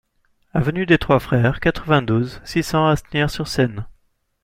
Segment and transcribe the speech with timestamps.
[0.55, 3.85] Avenue des Trois Frères, quatre-vingt-douze, six cents Asnières-sur-Seine